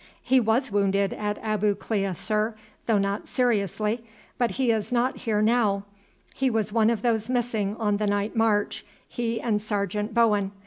"He 0.23 0.39
was 0.39 0.71
wounded 0.71 1.13
at 1.13 1.37
Abu 1.43 1.75
Klea, 1.75 2.15
sir, 2.15 2.55
though 2.87 2.97
not 2.97 3.27
seriously; 3.27 4.03
but 4.39 4.49
he 4.57 4.71
is 4.71 4.91
not 4.91 5.15
here 5.17 5.43
now, 5.43 5.83
he 6.33 6.49
was 6.49 6.73
one 6.73 6.89
of 6.89 7.03
those 7.03 7.29
missing 7.29 7.75
on 7.75 7.97
the 7.97 8.07
night 8.07 8.35
march, 8.35 8.83
he 9.07 9.39
and 9.39 9.61
Sergeant 9.61 10.11
Bowen. 10.15 10.53